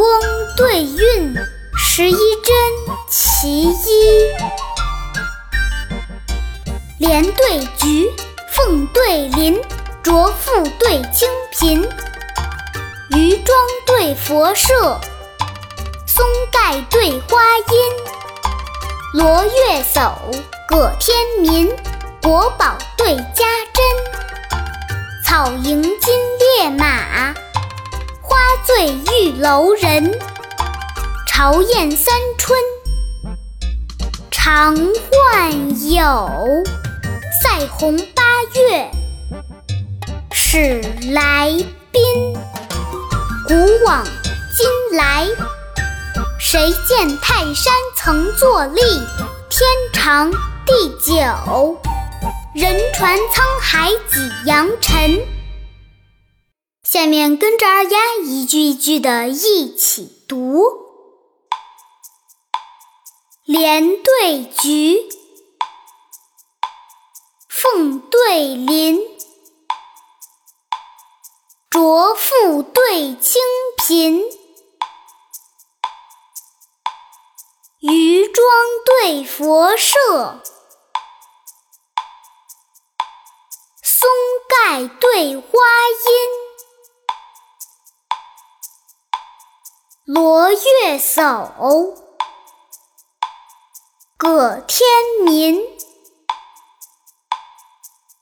[0.00, 0.08] 翁
[0.56, 1.34] 对韵，
[1.76, 2.54] 十一真
[3.10, 4.32] 其一。
[6.96, 8.10] 莲对菊，
[8.50, 9.60] 凤对麟，
[10.02, 11.86] 浊富对清贫，
[13.10, 14.98] 渔庄对佛舍，
[16.06, 20.14] 松盖对花阴，罗月叟，
[20.66, 21.70] 葛天民，
[22.22, 23.44] 国宝对家
[23.74, 23.84] 珍，
[25.26, 27.34] 草迎金烈马。
[28.30, 30.16] 花醉玉楼人，
[31.26, 32.56] 朝宴三春
[34.30, 34.76] 常
[35.10, 36.30] 换友。
[37.42, 38.22] 塞鸿八
[38.54, 38.88] 月
[40.30, 40.80] 始
[41.10, 41.50] 来
[41.90, 42.02] 宾。
[43.48, 44.04] 古往
[44.56, 45.26] 今来，
[46.38, 48.80] 谁见泰山曾作立？
[49.48, 50.30] 天长
[50.64, 51.76] 地久，
[52.54, 55.18] 人传沧海几扬尘。
[56.92, 60.64] 下面跟着二丫一句一句的一起读：
[63.44, 65.08] 莲对菊，
[67.48, 68.98] 凤对麟，
[71.70, 73.40] 浊富对清
[73.86, 74.24] 贫，
[77.78, 78.44] 渔庄
[78.84, 80.40] 对佛舍，
[83.80, 84.10] 松
[84.48, 86.49] 盖对花阴。
[90.12, 91.94] 罗月叟，
[94.16, 94.84] 葛天
[95.24, 95.62] 民，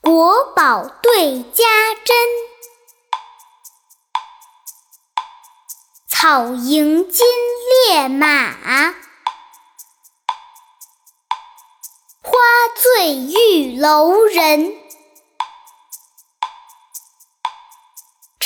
[0.00, 1.64] 国宝对家
[2.04, 2.16] 珍，
[6.06, 7.26] 草迎金
[7.88, 8.52] 烈马，
[12.22, 12.38] 花
[12.76, 14.81] 醉玉楼人。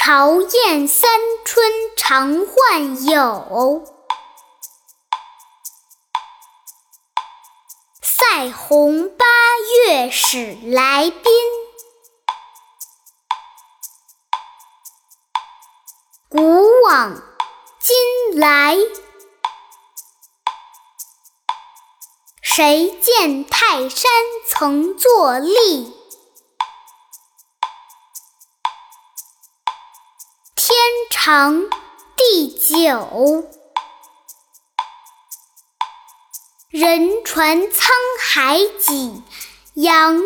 [0.07, 1.11] 朝宴三
[1.45, 3.83] 春常换友，
[8.01, 9.27] 塞鸿八
[9.89, 11.33] 月始来宾。
[16.29, 17.21] 古往
[17.81, 18.77] 今来，
[22.41, 24.09] 谁见泰山
[24.47, 26.06] 曾作立？
[31.19, 31.63] 长
[32.15, 33.49] 地久，
[36.69, 37.89] 人传沧
[38.21, 39.23] 海几
[39.75, 40.23] 扬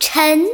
[0.00, 0.46] 尘。